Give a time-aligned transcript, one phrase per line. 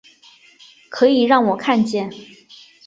[0.89, 2.11] 可以让我看见